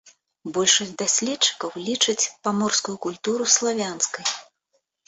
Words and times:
Большасць 0.55 0.93
даследчыкаў 1.01 1.77
лічыць 1.91 2.29
паморскую 2.49 2.97
культуру 3.05 3.43
славянскай. 3.59 4.25